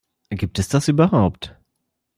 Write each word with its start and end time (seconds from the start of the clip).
Gibt 0.31 0.57
es 0.57 0.67
das 0.67 0.87
überhaupt? 0.87 1.55